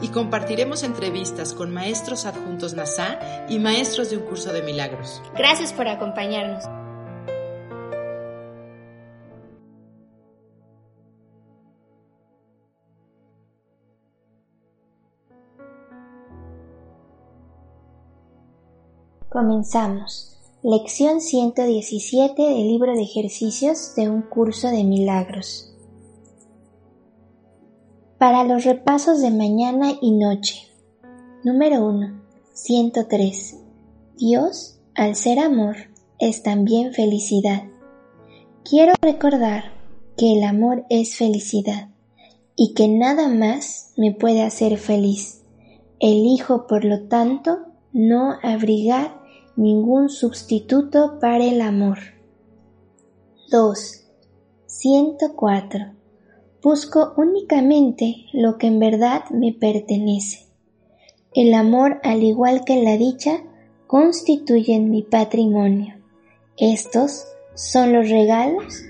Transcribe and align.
Y 0.00 0.08
compartiremos 0.08 0.82
entrevistas 0.82 1.54
con 1.54 1.72
maestros 1.72 2.26
adjuntos 2.26 2.74
NASA 2.74 3.18
y 3.48 3.58
maestros 3.58 4.10
de 4.10 4.18
un 4.18 4.24
curso 4.24 4.52
de 4.52 4.62
milagros. 4.62 5.22
Gracias 5.36 5.72
por 5.72 5.88
acompañarnos. 5.88 6.64
Comenzamos. 19.28 20.36
Lección 20.64 21.20
117 21.20 22.42
del 22.42 22.66
libro 22.66 22.92
de 22.94 23.02
ejercicios 23.02 23.94
de 23.94 24.08
un 24.08 24.22
curso 24.22 24.68
de 24.68 24.82
milagros. 24.82 25.67
Para 28.18 28.42
los 28.42 28.64
repasos 28.64 29.22
de 29.22 29.30
mañana 29.30 29.92
y 30.00 30.10
noche. 30.10 30.66
Número 31.44 31.86
1. 31.86 32.20
103. 32.52 33.60
Dios, 34.16 34.80
al 34.96 35.14
ser 35.14 35.38
amor, 35.38 35.76
es 36.18 36.42
también 36.42 36.92
felicidad. 36.92 37.62
Quiero 38.68 38.94
recordar 39.00 39.72
que 40.16 40.32
el 40.32 40.42
amor 40.42 40.84
es 40.90 41.14
felicidad 41.14 41.90
y 42.56 42.74
que 42.74 42.88
nada 42.88 43.28
más 43.28 43.92
me 43.96 44.12
puede 44.12 44.42
hacer 44.42 44.78
feliz. 44.78 45.44
Elijo, 46.00 46.66
por 46.66 46.84
lo 46.84 47.06
tanto, 47.06 47.58
no 47.92 48.34
abrigar 48.42 49.22
ningún 49.54 50.08
sustituto 50.08 51.20
para 51.20 51.44
el 51.44 51.60
amor. 51.60 51.98
2. 53.52 54.06
104. 54.66 55.97
Busco 56.70 57.14
únicamente 57.16 58.26
lo 58.34 58.58
que 58.58 58.66
en 58.66 58.78
verdad 58.78 59.24
me 59.30 59.54
pertenece. 59.54 60.48
El 61.32 61.54
amor, 61.54 61.98
al 62.04 62.22
igual 62.22 62.66
que 62.66 62.82
la 62.82 62.98
dicha, 62.98 63.42
constituyen 63.86 64.90
mi 64.90 65.00
patrimonio. 65.00 65.94
Estos 66.58 67.24
son 67.54 67.94
los 67.94 68.10
regalos 68.10 68.82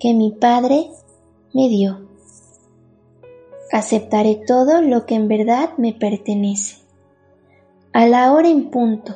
que 0.00 0.14
mi 0.14 0.30
Padre 0.30 0.88
me 1.52 1.68
dio. 1.68 2.08
Aceptaré 3.70 4.40
todo 4.46 4.80
lo 4.80 5.04
que 5.04 5.16
en 5.16 5.28
verdad 5.28 5.76
me 5.76 5.92
pertenece. 5.92 6.76
A 7.92 8.06
la 8.06 8.32
hora 8.32 8.48
en 8.48 8.70
punto, 8.70 9.14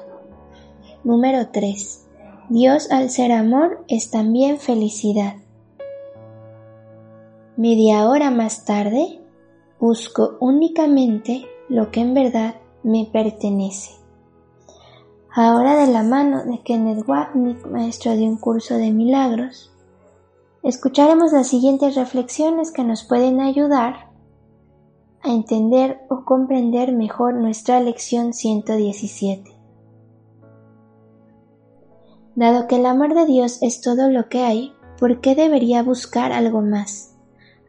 Número 1.05 1.49
3. 1.49 2.07
Dios 2.51 2.91
al 2.91 3.09
ser 3.09 3.33
amor 3.33 3.83
es 3.89 4.11
también 4.11 4.59
felicidad. 4.59 5.37
Media 7.61 8.09
hora 8.09 8.31
más 8.31 8.65
tarde, 8.65 9.21
busco 9.79 10.39
únicamente 10.41 11.45
lo 11.69 11.91
que 11.91 12.01
en 12.01 12.15
verdad 12.15 12.55
me 12.83 13.07
pertenece. 13.13 13.97
Ahora 15.31 15.77
de 15.77 15.93
la 15.93 16.03
mano 16.03 16.43
de 16.43 16.63
Kenneth 16.63 17.07
Wapnick, 17.07 17.67
maestro 17.67 18.13
de 18.17 18.23
un 18.23 18.39
curso 18.39 18.79
de 18.79 18.93
milagros, 18.93 19.71
escucharemos 20.63 21.35
las 21.35 21.49
siguientes 21.49 21.97
reflexiones 21.97 22.73
que 22.73 22.83
nos 22.83 23.05
pueden 23.05 23.43
ayudar 23.43 24.11
a 25.23 25.29
entender 25.31 26.01
o 26.09 26.25
comprender 26.25 26.95
mejor 26.95 27.35
nuestra 27.35 27.79
lección 27.81 28.33
117. 28.33 29.55
Dado 32.37 32.67
que 32.67 32.77
el 32.77 32.87
amor 32.87 33.13
de 33.13 33.27
Dios 33.27 33.59
es 33.61 33.83
todo 33.83 34.09
lo 34.09 34.31
que 34.31 34.45
hay, 34.45 34.73
¿por 34.99 35.21
qué 35.21 35.35
debería 35.35 35.83
buscar 35.83 36.33
algo 36.33 36.63
más? 36.63 37.10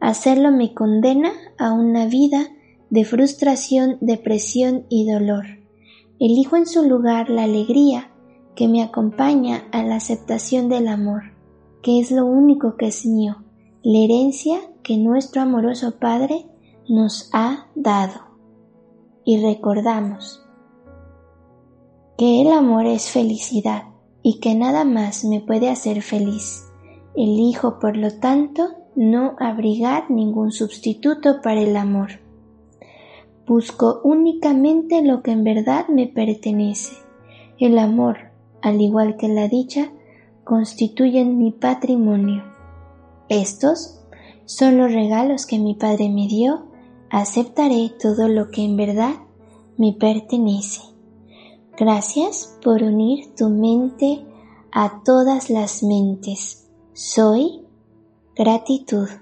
Hacerlo 0.02 0.50
me 0.50 0.74
condena 0.74 1.30
a 1.58 1.72
una 1.72 2.06
vida 2.06 2.48
de 2.90 3.04
frustración, 3.04 3.98
depresión 4.00 4.84
y 4.88 5.08
dolor. 5.08 5.44
Elijo 6.18 6.56
en 6.56 6.66
su 6.66 6.82
lugar 6.88 7.30
la 7.30 7.44
alegría 7.44 8.10
que 8.56 8.66
me 8.66 8.82
acompaña 8.82 9.62
a 9.70 9.84
la 9.84 9.94
aceptación 9.94 10.68
del 10.68 10.88
amor, 10.88 11.22
que 11.84 12.00
es 12.00 12.10
lo 12.10 12.26
único 12.26 12.76
que 12.76 12.88
es 12.88 13.06
mío, 13.06 13.44
la 13.84 13.98
herencia 14.00 14.58
que 14.82 14.98
nuestro 14.98 15.42
amoroso 15.42 16.00
Padre 16.00 16.46
nos 16.88 17.30
ha 17.32 17.68
dado. 17.76 18.22
Y 19.24 19.40
recordamos 19.40 20.44
que 22.18 22.42
el 22.42 22.50
amor 22.50 22.86
es 22.86 23.08
felicidad 23.08 23.84
y 24.20 24.40
que 24.40 24.56
nada 24.56 24.82
más 24.82 25.24
me 25.24 25.40
puede 25.40 25.70
hacer 25.70 26.02
feliz. 26.02 26.64
Elijo, 27.14 27.78
por 27.78 27.96
lo 27.96 28.18
tanto, 28.18 28.81
no 28.94 29.36
abrigar 29.38 30.10
ningún 30.10 30.52
sustituto 30.52 31.40
para 31.42 31.60
el 31.60 31.76
amor. 31.76 32.20
Busco 33.46 34.00
únicamente 34.04 35.02
lo 35.02 35.22
que 35.22 35.32
en 35.32 35.44
verdad 35.44 35.88
me 35.88 36.06
pertenece. 36.06 36.96
El 37.58 37.78
amor, 37.78 38.30
al 38.60 38.80
igual 38.80 39.16
que 39.16 39.28
la 39.28 39.48
dicha, 39.48 39.92
constituyen 40.44 41.38
mi 41.38 41.50
patrimonio. 41.50 42.44
Estos 43.28 44.00
son 44.44 44.78
los 44.78 44.92
regalos 44.92 45.46
que 45.46 45.58
mi 45.58 45.74
Padre 45.74 46.08
me 46.08 46.28
dio. 46.28 46.66
Aceptaré 47.10 47.92
todo 48.00 48.28
lo 48.28 48.50
que 48.50 48.64
en 48.64 48.76
verdad 48.76 49.14
me 49.76 49.92
pertenece. 49.92 50.82
Gracias 51.76 52.58
por 52.62 52.82
unir 52.82 53.34
tu 53.34 53.48
mente 53.48 54.24
a 54.70 55.02
todas 55.04 55.50
las 55.50 55.82
mentes. 55.82 56.68
Soy 56.92 57.61
gratitud. 58.34 59.21